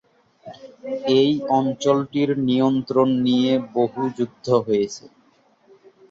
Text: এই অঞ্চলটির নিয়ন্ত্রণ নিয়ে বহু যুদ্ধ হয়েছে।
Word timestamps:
এই 1.17 1.29
অঞ্চলটির 1.51 2.29
নিয়ন্ত্রণ 2.47 3.09
নিয়ে 3.25 3.51
বহু 3.73 4.01
যুদ্ধ 4.17 4.47
হয়েছে। 4.65 5.03